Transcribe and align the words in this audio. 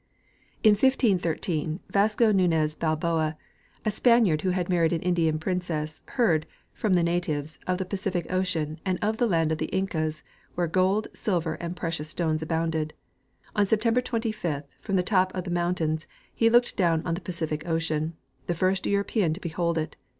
In 0.63 0.71
1513 0.71 1.79
Vasco 1.91 2.31
Nunez 2.31 2.73
Balboa, 2.73 3.37
a 3.85 3.91
Spaniard 3.91 4.41
who 4.41 4.49
had 4.49 4.67
married 4.67 4.93
an 4.93 5.01
Indian 5.01 5.37
princess, 5.37 6.01
heard, 6.17 6.47
from 6.73 6.93
the 6.93 7.03
natives, 7.03 7.59
of 7.67 7.77
the 7.77 7.85
Pacific 7.85 8.25
ocean 8.31 8.79
and 8.83 8.97
of 9.03 9.17
the 9.17 9.27
land 9.27 9.51
of 9.51 9.59
the 9.59 9.67
Incas, 9.67 10.23
where 10.55 10.65
gold, 10.65 11.07
silver 11.13 11.53
and 11.53 11.75
precious 11.75 12.09
stones 12.09 12.41
abounded. 12.41 12.95
On 13.55 13.63
September 13.63 14.01
25, 14.01 14.63
from 14.81 14.95
the 14.95 15.03
top 15.03 15.31
of 15.35 15.43
the 15.43 15.51
mountains 15.51 16.05
tains»he 16.05 16.49
looked 16.49 16.75
down 16.75 17.03
on 17.05 17.13
the 17.13 17.21
Pacific 17.21 17.67
ocean, 17.69 18.15
the 18.47 18.55
first 18.55 18.87
European 18.87 19.33
to 19.35 19.39
behold 19.39 19.77
it. 19.77 19.95